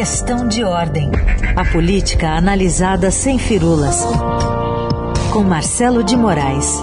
Questão 0.00 0.48
de 0.48 0.64
ordem. 0.64 1.10
A 1.54 1.62
política 1.62 2.30
analisada 2.30 3.10
sem 3.10 3.38
firulas. 3.38 4.02
Com 5.30 5.42
Marcelo 5.42 6.02
de 6.02 6.16
Moraes. 6.16 6.74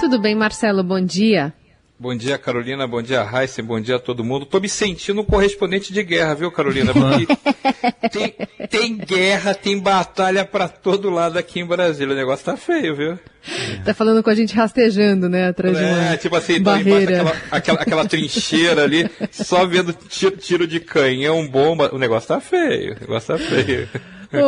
Tudo 0.00 0.18
bem, 0.18 0.34
Marcelo? 0.34 0.82
Bom 0.82 1.04
dia. 1.04 1.52
Bom 2.02 2.16
dia, 2.16 2.36
Carolina. 2.36 2.84
Bom 2.84 3.00
dia, 3.00 3.24
Heisen. 3.24 3.64
Bom 3.64 3.78
dia 3.80 3.94
a 3.94 3.98
todo 4.00 4.24
mundo. 4.24 4.44
Tô 4.44 4.58
me 4.58 4.68
sentindo 4.68 5.20
um 5.20 5.24
correspondente 5.24 5.92
de 5.92 6.02
guerra, 6.02 6.34
viu, 6.34 6.50
Carolina? 6.50 6.92
Porque 6.92 7.26
tem, 8.10 8.34
tem 8.68 8.96
guerra, 8.96 9.54
tem 9.54 9.78
batalha 9.78 10.44
para 10.44 10.66
todo 10.66 11.08
lado 11.08 11.38
aqui 11.38 11.60
em 11.60 11.64
Brasília. 11.64 12.12
O 12.12 12.16
negócio 12.16 12.44
tá 12.44 12.56
feio, 12.56 12.96
viu? 12.96 13.18
Tá 13.84 13.94
falando 13.94 14.20
com 14.20 14.30
a 14.30 14.34
gente 14.34 14.52
rastejando, 14.52 15.28
né? 15.28 15.46
Atrás 15.46 15.78
de 15.78 15.84
uma 15.84 16.12
É, 16.12 16.16
tipo 16.16 16.34
assim, 16.34 16.60
tá 16.60 16.72
barreira. 16.72 17.20
embaixo 17.20 17.24
daquela 17.36 17.56
aquela, 17.56 17.80
aquela 17.82 18.04
trincheira 18.08 18.82
ali, 18.82 19.08
só 19.30 19.64
vendo 19.64 19.92
tiro, 19.92 20.36
tiro 20.36 20.66
de 20.66 20.80
canhão, 20.80 21.46
bomba. 21.46 21.88
O 21.94 21.98
negócio 21.98 22.26
tá 22.26 22.40
feio. 22.40 22.96
O 22.96 23.00
negócio 23.00 23.28
tá 23.28 23.38
feio. 23.38 23.88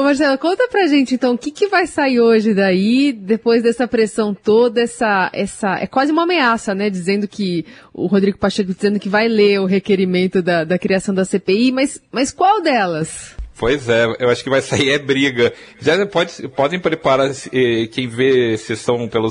Marcelo, 0.03 0.39
conta 0.39 0.67
pra 0.69 0.87
gente 0.87 1.15
então, 1.15 1.35
o 1.35 1.39
que, 1.39 1.51
que 1.51 1.69
vai 1.69 1.87
sair 1.87 2.21
hoje 2.21 2.55
daí, 2.55 3.13
depois 3.13 3.63
dessa 3.63 3.87
pressão 3.87 4.35
toda, 4.35 4.81
essa, 4.81 5.31
essa. 5.33 5.79
É 5.79 5.87
quase 5.87 6.11
uma 6.11 6.23
ameaça, 6.23 6.75
né? 6.75 6.89
Dizendo 6.89 7.29
que. 7.29 7.67
O 7.93 8.07
Rodrigo 8.07 8.39
Pacheco 8.39 8.73
dizendo 8.73 8.99
que 8.99 9.09
vai 9.09 9.29
ler 9.29 9.61
o 9.61 9.67
requerimento 9.67 10.43
da, 10.43 10.65
da 10.65 10.79
criação 10.79 11.15
da 11.15 11.25
CPI, 11.25 11.71
mas, 11.71 12.01
mas 12.11 12.33
qual 12.33 12.61
delas? 12.61 13.37
Pois 13.57 13.89
é, 13.89 14.05
eu 14.19 14.29
acho 14.31 14.43
que 14.43 14.51
vai 14.51 14.61
sair 14.61 14.91
é 14.91 14.99
briga. 14.99 15.53
Já 15.81 16.05
pode, 16.07 16.49
podem 16.49 16.81
preparar, 16.81 17.31
eh, 17.31 17.87
quem 17.87 18.09
vê 18.09 18.59
sessão 18.59 19.07
pelo 19.07 19.31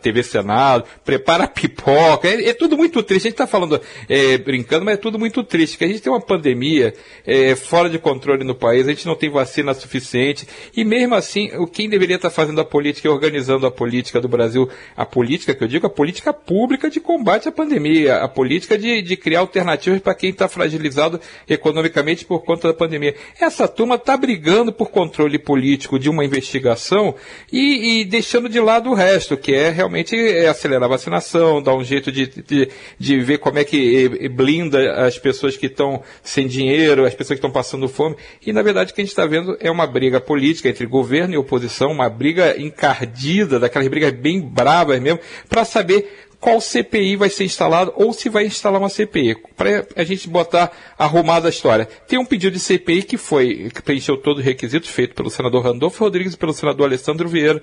TV 0.00 0.22
Senado, 0.22 0.84
prepara 1.04 1.48
pipoca. 1.48 2.28
É, 2.28 2.50
é 2.50 2.54
tudo 2.54 2.76
muito 2.76 3.02
triste. 3.02 3.26
A 3.26 3.30
gente 3.30 3.34
está 3.34 3.46
falando, 3.48 3.80
eh, 4.08 4.38
brincando, 4.38 4.84
mas 4.84 4.94
é 4.94 4.96
tudo 4.96 5.18
muito 5.18 5.42
triste. 5.42 5.72
Porque 5.72 5.84
a 5.86 5.88
gente 5.88 6.00
tem 6.00 6.12
uma 6.12 6.20
pandemia 6.20 6.94
eh, 7.26 7.56
fora 7.56 7.90
de 7.90 7.98
controle 7.98 8.44
no 8.44 8.54
país, 8.54 8.86
a 8.86 8.90
gente 8.90 9.06
não 9.06 9.16
tem 9.16 9.28
vacina 9.28 9.74
suficiente. 9.74 10.46
E 10.76 10.84
mesmo 10.84 11.16
assim, 11.16 11.50
quem 11.72 11.88
deveria 11.88 12.16
estar 12.16 12.30
fazendo 12.30 12.60
a 12.60 12.64
política 12.64 13.08
e 13.08 13.10
organizando 13.10 13.66
a 13.66 13.72
política 13.72 14.20
do 14.20 14.28
Brasil, 14.28 14.68
a 14.96 15.04
política 15.04 15.52
que 15.52 15.64
eu 15.64 15.68
digo, 15.68 15.86
a 15.86 15.90
política 15.90 16.32
pública 16.32 16.88
de 16.88 17.00
combate 17.00 17.48
à 17.48 17.52
pandemia, 17.52 18.18
a 18.18 18.28
política 18.28 18.78
de, 18.78 19.02
de 19.02 19.16
criar 19.16 19.40
alternativas 19.40 20.00
para 20.00 20.14
quem 20.14 20.30
está 20.30 20.46
fragilizado 20.46 21.20
economicamente 21.48 22.24
por 22.24 22.44
conta 22.44 22.68
da 22.68 22.74
pandemia. 22.74 23.16
Essa 23.40 23.63
turma 23.68 23.96
está 23.96 24.16
brigando 24.16 24.72
por 24.72 24.90
controle 24.90 25.38
político 25.38 25.98
de 25.98 26.08
uma 26.08 26.24
investigação 26.24 27.14
e, 27.52 28.00
e 28.00 28.04
deixando 28.04 28.48
de 28.48 28.60
lado 28.60 28.90
o 28.90 28.94
resto, 28.94 29.36
que 29.36 29.54
é 29.54 29.70
realmente 29.70 30.16
é, 30.16 30.48
acelerar 30.48 30.84
a 30.84 30.88
vacinação, 30.88 31.62
dar 31.62 31.74
um 31.74 31.84
jeito 31.84 32.10
de, 32.10 32.26
de, 32.26 32.68
de 32.98 33.20
ver 33.20 33.38
como 33.38 33.58
é 33.58 33.64
que 33.64 34.28
blinda 34.28 35.06
as 35.06 35.18
pessoas 35.18 35.56
que 35.56 35.66
estão 35.66 36.02
sem 36.22 36.46
dinheiro, 36.46 37.04
as 37.04 37.14
pessoas 37.14 37.38
que 37.38 37.46
estão 37.46 37.50
passando 37.50 37.88
fome. 37.88 38.16
E, 38.44 38.52
na 38.52 38.62
verdade, 38.62 38.92
o 38.92 38.94
que 38.94 39.00
a 39.00 39.04
gente 39.04 39.12
está 39.12 39.26
vendo 39.26 39.56
é 39.60 39.70
uma 39.70 39.86
briga 39.86 40.20
política 40.20 40.68
entre 40.68 40.86
governo 40.86 41.34
e 41.34 41.36
oposição, 41.36 41.90
uma 41.90 42.08
briga 42.08 42.60
encardida, 42.60 43.58
daquelas 43.58 43.88
brigas 43.88 44.12
bem 44.12 44.40
bravas 44.40 45.00
mesmo, 45.00 45.20
para 45.48 45.64
saber 45.64 46.23
qual 46.44 46.60
CPI 46.60 47.16
vai 47.16 47.30
ser 47.30 47.44
instalado 47.44 47.90
ou 47.96 48.12
se 48.12 48.28
vai 48.28 48.44
instalar 48.44 48.78
uma 48.78 48.90
CPI. 48.90 49.34
Para 49.56 49.86
a 49.96 50.04
gente 50.04 50.28
botar 50.28 50.70
arrumada 50.98 51.48
a 51.48 51.50
história. 51.50 51.88
Tem 52.06 52.18
um 52.18 52.24
pedido 52.26 52.52
de 52.52 52.60
CPI 52.60 53.02
que 53.02 53.16
foi, 53.16 53.70
que 53.74 53.80
preencheu 53.80 54.18
todos 54.18 54.40
os 54.40 54.44
requisitos 54.44 54.90
feito 54.90 55.14
pelo 55.14 55.30
senador 55.30 55.64
Randolfo 55.64 56.04
Rodrigues 56.04 56.34
e 56.34 56.36
pelo 56.36 56.52
senador 56.52 56.86
Alessandro 56.86 57.30
Vieira 57.30 57.62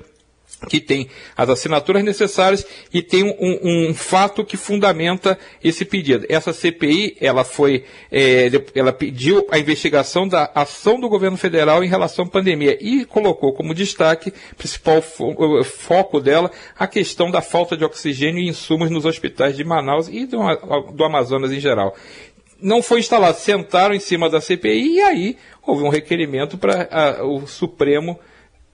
que 0.68 0.80
tem 0.80 1.08
as 1.36 1.50
assinaturas 1.50 2.04
necessárias 2.04 2.66
e 2.94 3.02
tem 3.02 3.24
um, 3.24 3.90
um 3.90 3.94
fato 3.94 4.46
que 4.46 4.58
fundamenta 4.58 5.38
esse 5.64 5.84
pedido. 5.84 6.26
Essa 6.30 6.54
CPI, 6.54 7.18
ela 7.20 7.44
foi, 7.44 7.84
é, 8.12 8.50
ela 8.76 8.94
pediu 8.94 9.46
a 9.50 9.58
investigação 9.58 10.28
da 10.28 10.52
ação 10.54 11.00
do 11.00 11.10
governo 11.10 11.38
federal 11.38 11.84
em 11.84 11.88
relação 11.88 12.26
à 12.26 12.28
pandemia 12.28 12.78
e 12.80 13.06
colocou 13.06 13.54
como 13.54 13.74
destaque, 13.74 14.34
principal 14.58 15.02
fo 15.02 15.64
foco 15.64 16.20
dela, 16.20 16.52
a 16.78 16.88
questão 16.88 17.32
da 17.32 17.42
falta 17.42 17.76
de 17.76 17.84
oxigênio 17.84 18.42
e 18.42 18.48
insumos 18.48 18.90
nos 18.90 19.06
hospitais 19.06 19.56
de 19.56 19.64
Manaus 19.64 20.08
e 20.08 20.26
do, 20.26 20.38
do 20.94 21.04
Amazonas 21.04 21.52
em 21.52 21.60
geral 21.60 21.96
não 22.62 22.84
foi 22.84 23.00
instalado. 23.00 23.38
Sentaram 23.40 23.96
em 23.96 24.00
cima 24.00 24.30
da 24.30 24.40
CPI 24.40 24.98
e 24.98 25.02
aí 25.02 25.38
houve 25.66 25.84
um 25.84 25.90
requerimento 25.90 26.60
para 26.60 27.26
o 27.26 27.48
Supremo 27.48 28.20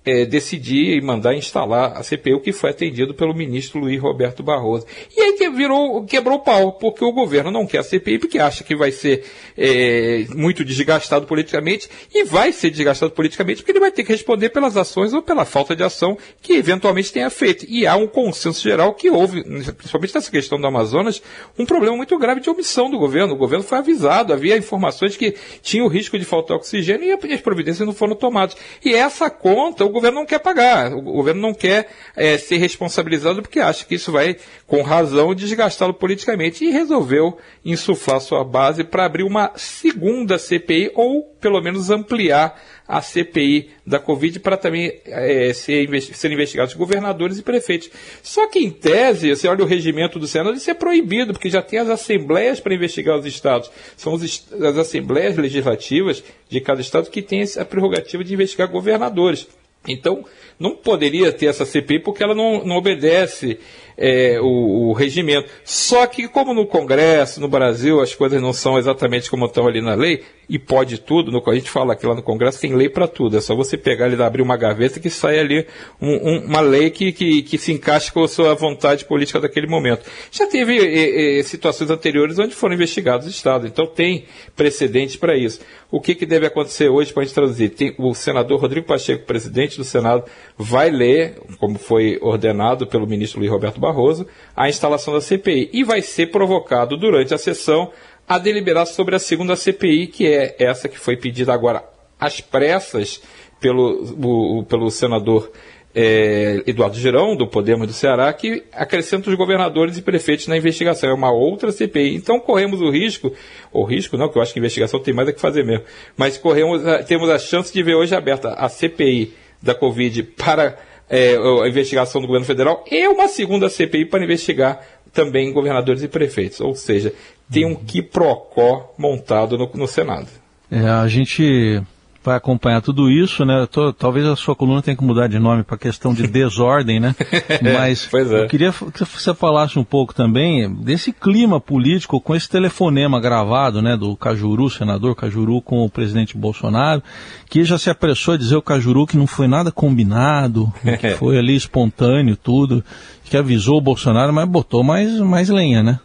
é, 0.07 0.25
decidir 0.25 0.97
e 0.97 1.01
mandar 1.01 1.35
instalar 1.35 1.97
a 1.97 2.01
CPI, 2.01 2.33
o 2.35 2.39
que 2.39 2.53
foi 2.53 2.69
atendido 2.69 3.13
pelo 3.13 3.33
ministro 3.33 3.77
Luiz 3.77 4.01
Roberto 4.01 4.41
Barroso. 4.41 4.85
E 5.15 5.21
aí 5.21 5.33
que 5.33 5.49
virou, 5.49 6.05
quebrou 6.05 6.37
o 6.37 6.39
pau, 6.39 6.71
porque 6.73 7.03
o 7.03 7.11
governo 7.11 7.51
não 7.51 7.67
quer 7.67 7.79
a 7.79 7.83
CPI, 7.83 8.17
porque 8.17 8.39
acha 8.39 8.63
que 8.63 8.73
vai 8.73 8.89
ser 8.89 9.25
é, 9.57 10.25
muito 10.33 10.63
desgastado 10.63 11.27
politicamente, 11.27 11.89
e 12.13 12.23
vai 12.23 12.53
ser 12.53 12.69
desgastado 12.69 13.11
politicamente, 13.11 13.57
porque 13.57 13.73
ele 13.73 13.81
vai 13.81 13.91
ter 13.91 14.05
que 14.05 14.11
responder 14.13 14.49
pelas 14.49 14.77
ações 14.77 15.11
ou 15.13 15.21
pela 15.21 15.43
falta 15.43 15.75
de 15.75 15.83
ação 15.83 16.17
que 16.41 16.53
eventualmente 16.53 17.11
tenha 17.11 17.29
feito. 17.29 17.65
E 17.67 17.85
há 17.85 17.97
um 17.97 18.07
consenso 18.07 18.63
geral 18.63 18.93
que 18.93 19.09
houve, 19.09 19.43
principalmente 19.43 20.15
nessa 20.15 20.31
questão 20.31 20.57
do 20.57 20.65
Amazonas, 20.67 21.21
um 21.59 21.65
problema 21.65 21.97
muito 21.97 22.17
grave 22.17 22.39
de 22.39 22.49
omissão 22.49 22.89
do 22.89 22.97
governo. 22.97 23.33
O 23.33 23.37
governo 23.37 23.63
foi 23.63 23.77
avisado, 23.79 24.31
havia 24.31 24.57
informações 24.57 25.17
que 25.17 25.35
tinha 25.61 25.83
o 25.83 25.89
risco 25.89 26.17
de 26.17 26.23
faltar 26.23 26.55
oxigênio 26.55 27.19
e 27.25 27.33
as 27.33 27.41
providências 27.41 27.85
não 27.85 27.93
foram 27.93 28.15
tomadas. 28.15 28.55
E 28.85 28.93
essa 28.93 29.29
conta, 29.29 29.83
o 29.83 29.96
governo 29.97 30.19
não 30.19 30.25
quer 30.25 30.39
pagar, 30.39 30.93
o 30.93 31.01
governo 31.01 31.41
não 31.41 31.53
quer 31.53 31.89
é, 32.15 32.37
ser 32.37 32.57
responsabilizado 32.57 33.41
porque 33.41 33.59
acha 33.59 33.85
que 33.85 33.95
isso 33.95 34.11
vai, 34.11 34.37
com 34.65 34.81
razão, 34.81 35.35
desgastá-lo 35.35 35.93
politicamente 35.93 36.63
e 36.63 36.71
resolveu 36.71 37.37
insuflar 37.63 38.21
sua 38.21 38.43
base 38.43 38.83
para 38.83 39.05
abrir 39.05 39.23
uma 39.23 39.51
segunda 39.55 40.37
CPI 40.37 40.91
ou, 40.95 41.23
pelo 41.41 41.61
menos, 41.61 41.89
ampliar 41.89 42.61
a 42.87 43.01
CPI 43.01 43.69
da 43.85 43.99
Covid 43.99 44.39
para 44.39 44.55
também 44.55 45.01
é, 45.05 45.51
ser, 45.53 45.87
ser 46.01 46.31
investigados 46.31 46.73
governadores 46.73 47.37
e 47.37 47.43
prefeitos. 47.43 47.89
Só 48.23 48.47
que, 48.47 48.59
em 48.59 48.69
tese, 48.71 49.29
você 49.29 49.47
olha 49.47 49.63
o 49.63 49.67
regimento 49.67 50.17
do 50.17 50.27
Senado, 50.27 50.55
isso 50.55 50.71
é 50.71 50.73
proibido, 50.73 51.33
porque 51.33 51.49
já 51.49 51.61
tem 51.61 51.79
as 51.79 51.89
assembleias 51.89 52.59
para 52.59 52.73
investigar 52.73 53.17
os 53.17 53.25
estados. 53.25 53.69
São 53.97 54.13
as 54.15 54.77
assembleias 54.77 55.35
legislativas 55.35 56.23
de 56.47 56.61
cada 56.61 56.79
estado 56.79 57.09
que 57.09 57.21
têm 57.21 57.43
a 57.57 57.65
prerrogativa 57.65 58.23
de 58.23 58.33
investigar 58.33 58.69
governadores. 58.69 59.47
Então, 59.87 60.25
não 60.59 60.75
poderia 60.75 61.31
ter 61.31 61.47
essa 61.47 61.65
CPI 61.65 61.99
porque 61.99 62.23
ela 62.23 62.35
não, 62.35 62.63
não 62.65 62.75
obedece 62.75 63.59
é, 63.97 64.39
o, 64.39 64.89
o, 64.89 64.93
regimento. 64.93 65.49
Só 65.65 66.05
que, 66.05 66.27
como 66.27 66.53
no 66.53 66.65
Congresso, 66.65 67.41
no 67.41 67.47
Brasil, 67.47 67.99
as 67.99 68.13
coisas 68.13 68.41
não 68.41 68.53
são 68.53 68.77
exatamente 68.77 69.29
como 69.29 69.45
estão 69.45 69.67
ali 69.67 69.81
na 69.81 69.95
lei, 69.95 70.23
e 70.49 70.57
pode 70.57 70.99
tudo, 70.99 71.31
no, 71.31 71.43
a 71.49 71.55
gente 71.55 71.69
fala 71.69 71.95
que 71.95 72.05
lá 72.05 72.15
no 72.15 72.23
Congresso 72.23 72.61
tem 72.61 72.73
lei 72.73 72.87
para 72.87 73.07
tudo, 73.07 73.37
é 73.37 73.41
só 73.41 73.53
você 73.53 73.77
pegar 73.77 74.07
e 74.07 74.21
abrir 74.21 74.41
uma 74.41 74.55
gaveta 74.55 74.99
que 74.99 75.09
sai 75.09 75.39
ali 75.39 75.65
um, 76.01 76.15
um, 76.15 76.45
uma 76.45 76.61
lei 76.61 76.89
que, 76.89 77.11
que, 77.11 77.41
que, 77.41 77.57
se 77.57 77.73
encaixe 77.73 78.11
com 78.11 78.23
a 78.23 78.27
sua 78.27 78.53
vontade 78.53 79.03
política 79.05 79.39
daquele 79.39 79.67
momento. 79.67 80.05
Já 80.31 80.47
teve 80.47 80.77
é, 80.77 81.39
é, 81.39 81.43
situações 81.43 81.89
anteriores 81.89 82.39
onde 82.39 82.55
foram 82.55 82.75
investigados 82.75 83.27
os 83.27 83.35
estados, 83.35 83.69
então 83.69 83.85
tem 83.85 84.25
precedentes 84.55 85.17
para 85.17 85.35
isso. 85.35 85.59
O 85.91 85.99
que, 85.99 86.15
que 86.15 86.25
deve 86.25 86.45
acontecer 86.45 86.89
hoje 86.89 87.11
para 87.13 87.23
a 87.23 87.25
gente 87.25 87.35
traduzir? 87.35 87.69
Tem, 87.69 87.95
o 87.97 88.13
senador 88.13 88.59
Rodrigo 88.59 88.85
Pacheco, 88.85 89.25
presidente 89.25 89.77
do 89.77 89.83
Senado, 89.83 90.23
vai 90.57 90.89
ler, 90.89 91.35
como 91.59 91.77
foi 91.77 92.19
ordenado 92.21 92.87
pelo 92.87 93.07
ministro 93.07 93.39
Luiz 93.39 93.51
Roberto 93.51 93.79
Barroso, 93.87 94.27
a 94.55 94.67
instalação 94.67 95.13
da 95.13 95.21
CPI 95.21 95.69
e 95.73 95.83
vai 95.83 96.01
ser 96.01 96.27
provocado 96.27 96.97
durante 96.97 97.33
a 97.33 97.37
sessão 97.37 97.91
a 98.27 98.37
deliberar 98.37 98.85
sobre 98.85 99.15
a 99.15 99.19
segunda 99.19 99.55
CPI, 99.55 100.07
que 100.07 100.27
é 100.27 100.55
essa 100.59 100.89
que 100.89 100.99
foi 100.99 101.15
pedida 101.15 101.53
agora 101.53 101.83
às 102.19 102.41
pressas 102.41 103.21
pelo, 103.59 104.59
o, 104.59 104.63
pelo 104.63 104.91
senador 104.91 105.51
é, 105.95 106.61
Eduardo 106.67 106.95
Girão, 106.95 107.35
do 107.35 107.47
Podemos 107.47 107.87
do 107.87 107.93
Ceará, 107.93 108.31
que 108.31 108.63
acrescenta 108.71 109.29
os 109.29 109.35
governadores 109.35 109.97
e 109.97 110.01
prefeitos 110.01 110.45
na 110.47 110.57
investigação. 110.57 111.09
É 111.09 111.13
uma 111.13 111.31
outra 111.31 111.71
CPI. 111.71 112.15
Então 112.15 112.39
corremos 112.39 112.81
o 112.81 112.91
risco, 112.91 113.33
ou 113.71 113.83
risco 113.83 114.17
não, 114.17 114.29
que 114.29 114.37
eu 114.37 114.41
acho 114.41 114.53
que 114.53 114.59
a 114.59 114.61
investigação 114.61 114.99
tem 114.99 115.13
mais 115.13 115.27
a 115.27 115.33
que 115.33 115.41
fazer 115.41 115.63
mesmo, 115.63 115.85
mas 116.15 116.37
corremos, 116.37 116.83
temos 117.07 117.29
a 117.29 117.39
chance 117.39 117.73
de 117.73 117.81
ver 117.81 117.95
hoje 117.95 118.13
aberta 118.13 118.49
a 118.49 118.69
CPI 118.69 119.33
da 119.61 119.73
Covid 119.73 120.21
para 120.23 120.77
é, 121.09 121.35
a 121.35 121.67
investigação 121.67 122.21
do 122.21 122.27
governo 122.27 122.45
federal 122.45 122.83
e 122.89 123.07
uma 123.07 123.27
segunda 123.27 123.69
CPI 123.69 124.05
para 124.05 124.23
investigar 124.23 124.81
também 125.13 125.51
governadores 125.51 126.03
e 126.03 126.07
prefeitos. 126.07 126.59
Ou 126.59 126.75
seja, 126.75 127.13
tem 127.51 127.65
um 127.65 127.75
quiprocó 127.75 128.93
montado 128.97 129.57
no, 129.57 129.69
no 129.73 129.87
Senado. 129.87 130.27
É, 130.69 130.79
a 130.79 131.07
gente 131.07 131.81
vai 132.27 132.35
acompanhar 132.35 132.81
tudo 132.81 133.09
isso, 133.09 133.45
né? 133.45 133.65
Tô, 133.71 133.93
talvez 133.93 134.25
a 134.25 134.35
sua 134.35 134.53
coluna 134.53 134.81
tenha 134.81 134.97
que 134.97 135.03
mudar 135.03 135.27
de 135.27 135.39
nome 135.39 135.63
para 135.63 135.77
questão 135.77 136.13
de 136.13 136.27
desordem, 136.27 136.99
né? 136.99 137.15
Mas 137.61 138.13
é. 138.13 138.43
eu 138.43 138.47
queria 138.47 138.71
que 138.71 139.05
você 139.05 139.33
falasse 139.33 139.79
um 139.79 139.83
pouco 139.83 140.13
também 140.13 140.69
desse 140.69 141.13
clima 141.13 141.61
político 141.61 142.19
com 142.19 142.35
esse 142.35 142.49
telefonema 142.49 143.21
gravado, 143.21 143.81
né, 143.81 143.95
do 143.95 144.15
Cajuru, 144.17 144.69
senador 144.69 145.15
Cajuru 145.15 145.61
com 145.61 145.85
o 145.85 145.89
presidente 145.89 146.37
Bolsonaro, 146.37 147.01
que 147.49 147.63
já 147.63 147.77
se 147.77 147.89
apressou 147.89 148.33
a 148.33 148.37
dizer 148.37 148.57
o 148.57 148.61
Cajuru 148.61 149.07
que 149.07 149.17
não 149.17 149.25
foi 149.25 149.47
nada 149.47 149.71
combinado, 149.71 150.71
que 150.99 151.11
foi 151.15 151.37
ali 151.37 151.55
espontâneo 151.55 152.35
tudo, 152.35 152.83
que 153.23 153.37
avisou 153.37 153.77
o 153.77 153.81
Bolsonaro, 153.81 154.33
mas 154.33 154.49
botou 154.49 154.83
mais, 154.83 155.17
mais 155.19 155.47
lenha, 155.47 155.81
né? 155.81 155.99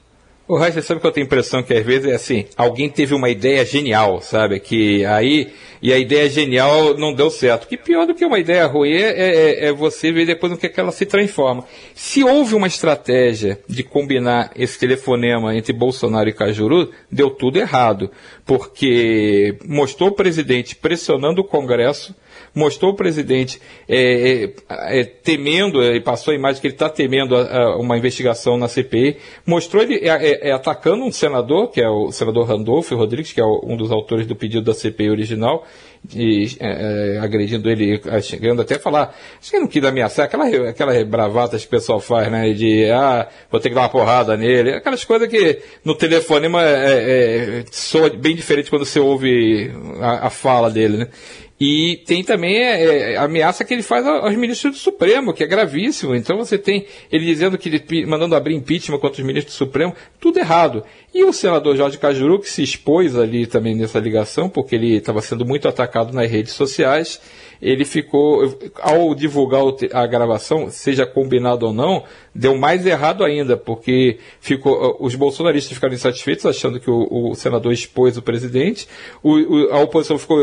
O 0.52 0.58
você 0.58 0.82
sabe 0.82 1.00
que 1.00 1.06
eu 1.06 1.10
tenho 1.10 1.24
a 1.24 1.28
impressão 1.28 1.62
que 1.62 1.72
às 1.72 1.82
vezes 1.82 2.10
é 2.10 2.14
assim, 2.14 2.44
alguém 2.58 2.90
teve 2.90 3.14
uma 3.14 3.30
ideia 3.30 3.64
genial, 3.64 4.20
sabe? 4.20 4.60
Que 4.60 5.02
aí, 5.06 5.50
e 5.80 5.90
a 5.90 5.98
ideia 5.98 6.28
genial 6.28 6.92
não 6.98 7.14
deu 7.14 7.30
certo. 7.30 7.66
Que 7.66 7.78
pior 7.78 8.06
do 8.06 8.14
que 8.14 8.22
uma 8.22 8.38
ideia 8.38 8.66
ruim 8.66 8.92
é, 8.92 9.12
é, 9.18 9.64
é 9.68 9.72
você 9.72 10.12
ver 10.12 10.26
depois 10.26 10.52
no 10.52 10.58
que, 10.58 10.66
é 10.66 10.68
que 10.68 10.78
ela 10.78 10.92
se 10.92 11.06
transforma. 11.06 11.64
Se 11.94 12.22
houve 12.22 12.54
uma 12.54 12.66
estratégia 12.66 13.60
de 13.66 13.82
combinar 13.82 14.50
esse 14.54 14.78
telefonema 14.78 15.56
entre 15.56 15.72
Bolsonaro 15.72 16.28
e 16.28 16.34
Cajuru, 16.34 16.90
deu 17.10 17.30
tudo 17.30 17.56
errado. 17.56 18.10
Porque 18.44 19.56
mostrou 19.64 20.10
o 20.10 20.14
presidente 20.14 20.76
pressionando 20.76 21.40
o 21.40 21.44
Congresso, 21.44 22.14
mostrou 22.54 22.92
o 22.92 22.96
presidente 22.96 23.60
é, 23.88 24.52
é, 24.68 25.00
é 25.00 25.04
temendo, 25.04 25.82
e 25.82 26.00
passou 26.00 26.32
a 26.32 26.34
imagem 26.34 26.60
que 26.60 26.66
ele 26.66 26.74
está 26.74 26.88
temendo 26.88 27.36
a, 27.36 27.42
a 27.42 27.76
uma 27.76 27.96
investigação 27.96 28.56
na 28.56 28.68
CPI, 28.68 29.16
mostrou 29.46 29.82
ele 29.82 29.96
é, 29.96 30.08
é, 30.08 30.48
é, 30.48 30.52
atacando 30.52 31.04
um 31.04 31.12
senador, 31.12 31.70
que 31.70 31.80
é 31.80 31.88
o 31.88 32.10
senador 32.12 32.46
Randolfo 32.46 32.94
Rodrigues, 32.94 33.32
que 33.32 33.40
é 33.40 33.44
o, 33.44 33.60
um 33.64 33.76
dos 33.76 33.90
autores 33.90 34.26
do 34.26 34.36
pedido 34.36 34.64
da 34.64 34.74
CPI 34.74 35.10
original, 35.10 35.66
e, 36.14 36.48
agredindo 37.20 37.70
ele, 37.70 38.02
chegando 38.22 38.60
até 38.60 38.74
a 38.74 38.78
falar, 38.80 39.14
acho 39.40 39.52
que 39.52 39.58
não 39.60 39.68
quis 39.68 39.84
ameaçar, 39.84 40.24
aquela, 40.24 40.68
aquela 40.68 41.04
bravata 41.04 41.56
que 41.56 41.64
o 41.64 41.68
pessoal 41.68 42.00
faz, 42.00 42.28
né, 42.28 42.52
de, 42.52 42.90
ah, 42.90 43.28
vou 43.48 43.60
ter 43.60 43.68
que 43.68 43.74
dar 43.76 43.82
uma 43.82 43.88
porrada 43.88 44.36
nele, 44.36 44.72
aquelas 44.74 45.04
coisas 45.04 45.28
que 45.28 45.60
no 45.84 45.94
telefonema 45.94 46.60
é, 46.64 47.64
soa 47.70 48.10
bem 48.10 48.34
diferente 48.34 48.68
quando 48.68 48.84
você 48.84 48.98
ouve 48.98 49.70
a, 50.00 50.26
a 50.26 50.30
fala 50.30 50.68
dele, 50.68 50.96
né. 50.96 51.08
E 51.64 51.98
tem 52.04 52.24
também 52.24 52.56
é, 52.56 53.12
é, 53.12 53.16
a 53.16 53.22
ameaça 53.22 53.64
que 53.64 53.72
ele 53.72 53.84
faz 53.84 54.04
aos 54.04 54.34
ministros 54.34 54.74
do 54.74 54.78
Supremo, 54.80 55.32
que 55.32 55.44
é 55.44 55.46
gravíssimo. 55.46 56.12
Então 56.12 56.36
você 56.36 56.58
tem 56.58 56.86
ele 57.08 57.24
dizendo 57.24 57.56
que 57.56 57.68
ele 57.68 58.04
mandando 58.04 58.34
abrir 58.34 58.56
impeachment 58.56 58.98
contra 58.98 59.20
os 59.20 59.24
ministros 59.24 59.54
do 59.54 59.58
Supremo, 59.58 59.94
tudo 60.18 60.40
errado. 60.40 60.82
E 61.14 61.22
o 61.22 61.32
senador 61.32 61.76
Jorge 61.76 61.98
Cajuru, 61.98 62.40
que 62.40 62.50
se 62.50 62.64
expôs 62.64 63.16
ali 63.16 63.46
também 63.46 63.76
nessa 63.76 64.00
ligação, 64.00 64.48
porque 64.48 64.74
ele 64.74 64.96
estava 64.96 65.22
sendo 65.22 65.46
muito 65.46 65.68
atacado 65.68 66.12
nas 66.12 66.28
redes 66.28 66.52
sociais, 66.52 67.20
ele 67.60 67.84
ficou, 67.84 68.58
ao 68.80 69.14
divulgar 69.14 69.62
a 69.92 70.04
gravação, 70.04 70.68
seja 70.68 71.06
combinado 71.06 71.66
ou 71.66 71.72
não, 71.72 72.02
deu 72.34 72.56
mais 72.58 72.84
errado 72.84 73.22
ainda, 73.22 73.56
porque 73.56 74.18
ficou, 74.40 74.96
os 74.98 75.14
bolsonaristas 75.14 75.74
ficaram 75.74 75.94
insatisfeitos, 75.94 76.44
achando 76.44 76.80
que 76.80 76.90
o, 76.90 77.06
o 77.30 77.36
senador 77.36 77.72
expôs 77.72 78.16
o 78.16 78.22
presidente, 78.22 78.88
o, 79.22 79.34
o, 79.36 79.72
a 79.72 79.80
oposição 79.80 80.18
ficou 80.18 80.40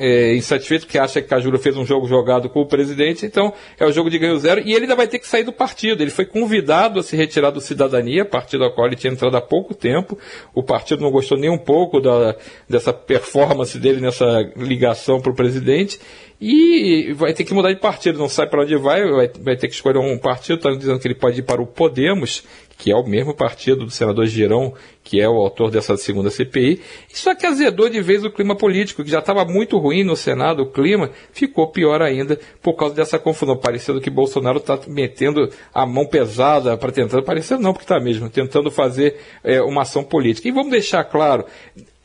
é, 0.00 0.34
insatisfeito 0.34 0.86
porque 0.86 0.98
acha 0.98 1.20
que 1.20 1.28
Cajuru 1.28 1.58
fez 1.58 1.76
um 1.76 1.84
jogo 1.84 2.08
jogado 2.08 2.48
com 2.48 2.62
o 2.62 2.66
presidente, 2.66 3.26
então 3.26 3.52
é 3.78 3.84
o 3.84 3.92
jogo 3.92 4.08
de 4.08 4.18
ganho 4.18 4.38
zero 4.38 4.62
e 4.64 4.72
ele 4.72 4.84
ainda 4.84 4.96
vai 4.96 5.06
ter 5.06 5.18
que 5.18 5.28
sair 5.28 5.44
do 5.44 5.52
partido. 5.52 6.02
Ele 6.02 6.10
foi 6.10 6.24
convidado 6.24 6.98
a 6.98 7.02
se 7.02 7.14
retirar 7.14 7.50
do 7.50 7.60
Cidadania, 7.60 8.24
partido 8.24 8.64
ao 8.64 8.72
qual 8.72 8.86
ele 8.86 8.96
tinha 8.96 9.12
entrado 9.12 9.36
há 9.36 9.42
pouco 9.42 9.74
tempo. 9.74 10.18
O 10.54 10.62
partido 10.62 11.02
não 11.02 11.10
gostou 11.10 11.36
nem 11.36 11.50
um 11.50 11.58
pouco 11.58 12.00
da, 12.00 12.34
dessa 12.66 12.94
performance 12.94 13.78
dele 13.78 14.00
nessa 14.00 14.40
ligação 14.56 15.20
para 15.20 15.32
o 15.32 15.34
presidente 15.34 16.00
e 16.40 17.12
vai 17.12 17.34
ter 17.34 17.44
que 17.44 17.52
mudar 17.52 17.70
de 17.70 17.78
partido, 17.78 18.18
não 18.18 18.28
sabe 18.28 18.50
para 18.50 18.62
onde 18.62 18.74
vai, 18.76 19.02
vai, 19.02 19.28
vai, 19.28 19.56
ter 19.56 19.68
que 19.68 19.74
escolher 19.74 19.98
um 19.98 20.16
partido, 20.16 20.56
está 20.56 20.70
dizendo 20.70 20.98
que 20.98 21.06
ele 21.06 21.14
pode 21.14 21.40
ir 21.40 21.42
para 21.42 21.60
o 21.60 21.66
Podemos, 21.66 22.42
que 22.80 22.90
é 22.90 22.96
o 22.96 23.06
mesmo 23.06 23.34
partido 23.34 23.84
do 23.84 23.90
senador 23.90 24.24
Girão, 24.24 24.72
que 25.04 25.20
é 25.20 25.28
o 25.28 25.34
autor 25.34 25.70
dessa 25.70 25.98
segunda 25.98 26.30
CPI. 26.30 26.80
Só 27.12 27.34
que 27.34 27.44
azedou 27.44 27.90
de 27.90 28.00
vez 28.00 28.24
o 28.24 28.30
clima 28.30 28.56
político, 28.56 29.04
que 29.04 29.10
já 29.10 29.18
estava 29.18 29.44
muito 29.44 29.76
ruim 29.76 30.02
no 30.02 30.16
Senado, 30.16 30.62
o 30.62 30.70
clima 30.72 31.10
ficou 31.30 31.70
pior 31.70 32.00
ainda 32.00 32.40
por 32.62 32.72
causa 32.72 32.94
dessa 32.94 33.18
confusão, 33.18 33.54
parecendo 33.54 34.00
que 34.00 34.08
Bolsonaro 34.08 34.56
está 34.56 34.78
metendo 34.88 35.50
a 35.74 35.84
mão 35.84 36.06
pesada 36.06 36.74
para 36.78 36.90
tentar, 36.90 37.20
parecendo 37.20 37.60
não, 37.60 37.74
porque 37.74 37.84
está 37.84 38.00
mesmo, 38.00 38.30
tentando 38.30 38.70
fazer 38.70 39.18
é, 39.44 39.60
uma 39.60 39.82
ação 39.82 40.02
política. 40.02 40.48
E 40.48 40.50
vamos 40.50 40.70
deixar 40.70 41.04
claro, 41.04 41.44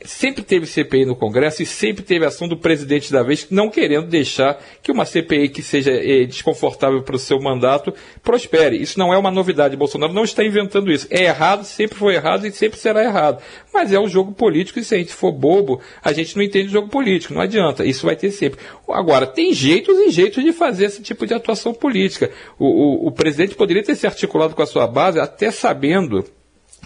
sempre 0.04 0.42
teve 0.42 0.66
CPI 0.66 1.06
no 1.06 1.16
Congresso 1.16 1.62
e 1.62 1.66
sempre 1.66 2.04
teve 2.04 2.24
ação 2.24 2.46
do 2.46 2.56
presidente 2.56 3.10
da 3.10 3.22
vez, 3.22 3.48
não 3.50 3.70
querendo 3.70 4.06
deixar 4.06 4.62
que 4.82 4.92
uma 4.92 5.06
CPI 5.06 5.48
que 5.48 5.62
seja 5.62 5.90
eh, 5.90 6.26
desconfortável 6.26 7.02
para 7.02 7.16
o 7.16 7.18
seu 7.18 7.40
mandato 7.40 7.94
prospere. 8.22 8.76
Isso 8.76 8.98
não 8.98 9.12
é 9.12 9.18
uma 9.18 9.30
novidade. 9.30 9.76
Bolsonaro 9.76 10.12
não 10.12 10.24
está 10.24 10.44
inventando 10.44 10.92
isso. 10.92 11.06
É 11.10 11.24
errado, 11.24 11.64
sempre 11.64 11.96
foi 11.96 12.14
errado 12.14 12.46
e 12.46 12.52
sempre 12.52 12.78
será 12.78 13.02
errado. 13.02 13.42
Mas 13.72 13.92
é 13.92 13.98
um 13.98 14.08
jogo 14.08 14.32
político 14.32 14.78
e 14.78 14.84
se 14.84 14.94
a 14.94 14.98
gente 14.98 15.14
for 15.14 15.32
bobo, 15.32 15.80
a 16.02 16.12
gente 16.12 16.36
não 16.36 16.42
entende 16.42 16.68
jogo 16.68 16.88
político. 16.88 17.32
Não 17.32 17.40
adianta. 17.40 17.84
Isso 17.84 18.04
vai 18.04 18.16
ter 18.16 18.30
sempre. 18.30 18.60
Agora, 18.88 19.26
tem 19.26 19.52
jeitos 19.54 19.96
e 19.98 20.10
jeitos 20.10 20.44
de 20.44 20.52
fazer 20.52 20.86
esse 20.86 21.02
tipo 21.02 21.26
de 21.26 21.32
atuação 21.32 21.72
política. 21.72 22.30
O, 22.58 22.66
o, 22.66 23.08
o 23.08 23.12
presidente 23.12 23.54
poderia 23.54 23.82
ter 23.82 23.94
se 23.94 24.06
articulado 24.06 24.54
com 24.54 24.62
a 24.62 24.66
sua 24.66 24.86
base 24.86 25.18
até 25.18 25.50
sabendo 25.50 26.24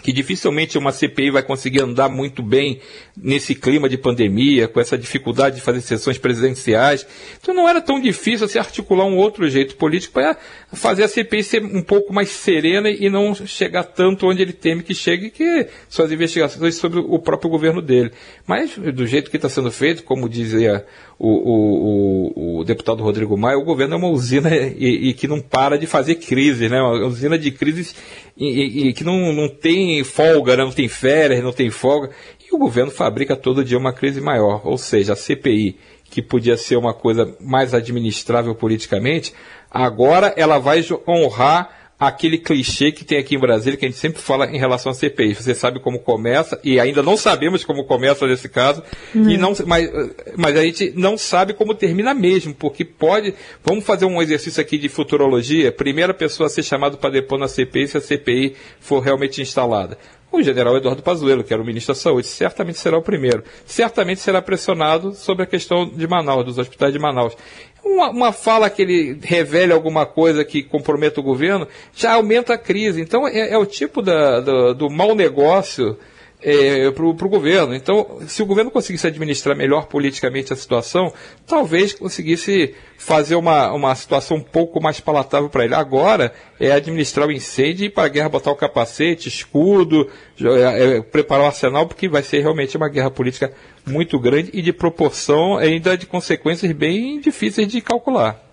que 0.01 0.11
dificilmente 0.11 0.77
uma 0.77 0.91
CPI 0.91 1.31
vai 1.31 1.43
conseguir 1.43 1.81
andar 1.81 2.09
muito 2.09 2.41
bem 2.41 2.79
nesse 3.15 3.53
clima 3.53 3.87
de 3.87 3.97
pandemia, 3.97 4.67
com 4.67 4.79
essa 4.79 4.97
dificuldade 4.97 5.57
de 5.57 5.61
fazer 5.61 5.81
sessões 5.81 6.17
presidenciais. 6.17 7.05
Então 7.39 7.53
não 7.53 7.67
era 7.67 7.81
tão 7.81 7.99
difícil 7.99 8.47
se 8.47 8.57
articular 8.57 9.05
um 9.05 9.17
outro 9.17 9.49
jeito 9.49 9.75
político 9.75 10.13
para 10.13 10.37
fazer 10.73 11.03
a 11.03 11.07
CPI 11.07 11.43
ser 11.43 11.63
um 11.63 11.81
pouco 11.81 12.13
mais 12.13 12.29
serena 12.29 12.89
e 12.89 13.09
não 13.09 13.33
chegar 13.33 13.83
tanto 13.83 14.27
onde 14.27 14.41
ele 14.41 14.53
teme 14.53 14.83
que 14.83 14.95
chegue, 14.95 15.29
que 15.29 15.67
são 15.89 16.05
as 16.05 16.11
investigações 16.11 16.75
sobre 16.75 16.99
o 16.99 17.19
próprio 17.19 17.49
governo 17.49 17.81
dele. 17.81 18.11
Mas 18.47 18.77
do 18.77 19.05
jeito 19.05 19.29
que 19.29 19.37
está 19.37 19.49
sendo 19.49 19.71
feito, 19.71 20.03
como 20.03 20.27
dizia 20.27 20.85
o, 21.23 21.29
o, 21.29 22.55
o, 22.55 22.59
o, 22.59 22.63
deputado 22.63 23.03
Rodrigo 23.03 23.37
Maia, 23.37 23.55
o 23.55 23.63
governo 23.63 23.93
é 23.93 23.97
uma 23.97 24.07
usina 24.07 24.49
e, 24.55 25.09
e, 25.09 25.13
que 25.13 25.27
não 25.27 25.39
para 25.39 25.77
de 25.77 25.85
fazer 25.85 26.15
crise, 26.15 26.67
né? 26.67 26.81
Uma 26.81 27.05
usina 27.05 27.37
de 27.37 27.51
crises 27.51 27.95
e, 28.35 28.87
e 28.87 28.93
que 28.93 29.03
não, 29.03 29.31
não 29.31 29.47
tem 29.47 30.03
folga, 30.03 30.57
né? 30.57 30.63
não 30.63 30.71
tem 30.71 30.87
férias, 30.87 31.43
não 31.43 31.53
tem 31.53 31.69
folga. 31.69 32.09
E 32.39 32.55
o 32.55 32.57
governo 32.57 32.89
fabrica 32.89 33.35
todo 33.35 33.63
dia 33.63 33.77
uma 33.77 33.93
crise 33.93 34.19
maior. 34.19 34.61
Ou 34.65 34.79
seja, 34.79 35.13
a 35.13 35.15
CPI, 35.15 35.77
que 36.05 36.23
podia 36.23 36.57
ser 36.57 36.75
uma 36.75 36.93
coisa 36.93 37.37
mais 37.39 37.75
administrável 37.75 38.55
politicamente, 38.55 39.31
agora 39.69 40.33
ela 40.35 40.57
vai 40.57 40.83
honrar 41.07 41.80
aquele 42.01 42.39
clichê 42.39 42.91
que 42.91 43.05
tem 43.05 43.19
aqui 43.19 43.35
em 43.35 43.39
Brasília, 43.39 43.77
que 43.77 43.85
a 43.85 43.87
gente 43.87 43.99
sempre 43.99 44.19
fala 44.19 44.47
em 44.47 44.57
relação 44.57 44.91
à 44.91 44.95
CPI. 44.95 45.35
Você 45.35 45.53
sabe 45.53 45.79
como 45.79 45.99
começa, 45.99 46.59
e 46.63 46.79
ainda 46.79 47.03
não 47.03 47.15
sabemos 47.15 47.63
como 47.63 47.85
começa 47.85 48.25
nesse 48.25 48.49
caso, 48.49 48.81
uhum. 49.13 49.29
e 49.29 49.37
não, 49.37 49.53
mas, 49.67 49.87
mas 50.35 50.57
a 50.57 50.63
gente 50.63 50.91
não 50.95 51.15
sabe 51.15 51.53
como 51.53 51.75
termina 51.75 52.15
mesmo, 52.15 52.55
porque 52.55 52.83
pode. 52.83 53.35
Vamos 53.63 53.85
fazer 53.85 54.05
um 54.05 54.19
exercício 54.19 54.59
aqui 54.59 54.79
de 54.79 54.89
futurologia. 54.89 55.71
Primeira 55.71 56.11
pessoa 56.11 56.47
a 56.47 56.49
ser 56.49 56.63
chamada 56.63 56.97
para 56.97 57.11
depor 57.11 57.37
na 57.37 57.47
CPI 57.47 57.89
se 57.89 57.97
a 57.97 58.01
CPI 58.01 58.55
for 58.79 58.99
realmente 58.99 59.39
instalada. 59.39 59.95
O 60.31 60.41
general 60.41 60.77
Eduardo 60.77 61.03
Pazuello, 61.03 61.43
que 61.43 61.53
era 61.53 61.61
o 61.61 61.65
ministro 61.65 61.93
da 61.93 61.99
Saúde, 61.99 62.27
certamente 62.27 62.79
será 62.79 62.97
o 62.97 63.01
primeiro. 63.01 63.43
Certamente 63.65 64.21
será 64.21 64.41
pressionado 64.41 65.13
sobre 65.13 65.43
a 65.43 65.45
questão 65.45 65.89
de 65.89 66.07
Manaus, 66.07 66.45
dos 66.45 66.57
hospitais 66.57 66.93
de 66.93 66.99
Manaus 66.99 67.35
uma, 67.83 68.09
uma, 68.09 68.31
fala 68.31 68.69
que 68.69 68.81
ele 68.81 69.19
revele 69.21 69.73
alguma 69.73 70.05
coisa 70.05 70.45
que 70.45 70.63
comprometa 70.63 71.19
o 71.19 71.23
governo, 71.23 71.67
já 71.93 72.13
aumenta 72.13 72.53
a 72.53 72.57
crise. 72.57 73.01
Então 73.01 73.27
é, 73.27 73.51
é 73.51 73.57
o 73.57 73.65
tipo 73.65 74.01
da, 74.01 74.39
do, 74.39 74.73
do 74.73 74.89
mau 74.89 75.15
negócio 75.15 75.97
é, 76.41 76.89
para 76.91 77.05
o 77.05 77.29
governo. 77.29 77.75
Então, 77.75 78.19
se 78.27 78.41
o 78.41 78.45
governo 78.45 78.71
conseguisse 78.71 79.07
administrar 79.07 79.55
melhor 79.55 79.85
politicamente 79.85 80.51
a 80.51 80.55
situação, 80.55 81.13
talvez 81.45 81.93
conseguisse 81.93 82.73
fazer 82.97 83.35
uma, 83.35 83.71
uma 83.71 83.93
situação 83.95 84.37
um 84.37 84.41
pouco 84.41 84.81
mais 84.81 84.99
palatável 84.99 85.49
para 85.49 85.65
ele. 85.65 85.75
Agora 85.75 86.33
é 86.59 86.71
administrar 86.71 87.27
o 87.27 87.31
incêndio 87.31 87.85
e 87.85 87.89
para 87.89 88.05
a 88.05 88.09
guerra 88.09 88.29
botar 88.29 88.51
o 88.51 88.55
capacete, 88.55 89.29
escudo, 89.29 90.09
é, 90.39 90.97
é, 90.97 91.01
preparar 91.01 91.45
o 91.45 91.47
arsenal, 91.47 91.87
porque 91.87 92.07
vai 92.07 92.23
ser 92.23 92.41
realmente 92.41 92.77
uma 92.77 92.89
guerra 92.89 93.11
política 93.11 93.53
muito 93.85 94.19
grande 94.19 94.49
e 94.53 94.61
de 94.61 94.73
proporção 94.73 95.57
ainda 95.57 95.97
de 95.97 96.05
consequências 96.05 96.71
bem 96.71 97.19
difíceis 97.19 97.67
de 97.67 97.81
calcular. 97.81 98.50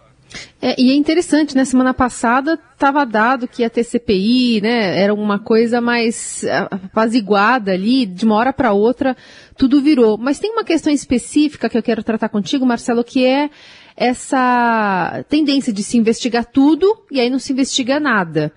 É, 0.60 0.80
e 0.80 0.90
é 0.90 0.94
interessante, 0.94 1.56
né? 1.56 1.64
Semana 1.64 1.94
passada 1.94 2.58
estava 2.72 3.04
dado 3.04 3.48
que 3.48 3.64
a 3.64 3.70
TCPI, 3.70 4.60
né, 4.60 5.00
era 5.00 5.12
uma 5.14 5.38
coisa 5.38 5.80
mais 5.80 6.44
apaziguada 6.70 7.72
ali, 7.72 8.06
de 8.06 8.24
uma 8.24 8.36
hora 8.36 8.52
para 8.52 8.72
outra 8.72 9.16
tudo 9.58 9.82
virou. 9.82 10.16
Mas 10.16 10.38
tem 10.38 10.52
uma 10.52 10.64
questão 10.64 10.90
específica 10.90 11.68
que 11.68 11.76
eu 11.76 11.82
quero 11.82 12.02
tratar 12.02 12.28
contigo, 12.28 12.64
Marcelo, 12.64 13.02
que 13.02 13.26
é 13.26 13.50
essa 13.98 15.24
tendência 15.28 15.72
de 15.72 15.82
se 15.82 15.98
investigar 15.98 16.46
tudo 16.46 16.96
e 17.10 17.18
aí 17.18 17.28
não 17.28 17.40
se 17.40 17.52
investiga 17.52 17.98
nada. 17.98 18.52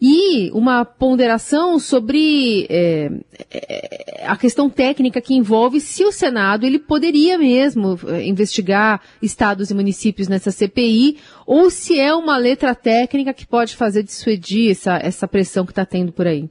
E 0.00 0.50
uma 0.52 0.84
ponderação 0.84 1.78
sobre 1.78 2.66
é, 2.68 3.10
é, 3.50 4.24
a 4.26 4.36
questão 4.36 4.68
técnica 4.70 5.20
que 5.20 5.34
envolve 5.34 5.80
se 5.80 6.04
o 6.04 6.12
Senado 6.12 6.64
ele 6.64 6.78
poderia 6.78 7.38
mesmo 7.38 7.98
é, 8.08 8.26
investigar 8.26 9.02
estados 9.22 9.70
e 9.70 9.74
municípios 9.74 10.28
nessa 10.28 10.50
CPI 10.50 11.18
ou 11.46 11.70
se 11.70 11.98
é 11.98 12.14
uma 12.14 12.36
letra 12.36 12.74
técnica 12.74 13.34
que 13.34 13.46
pode 13.46 13.76
fazer 13.76 14.02
dissuadir 14.02 14.70
essa, 14.70 14.96
essa 14.96 15.28
pressão 15.28 15.64
que 15.64 15.72
está 15.72 15.84
tendo 15.84 16.12
por 16.12 16.26
aí. 16.26 16.48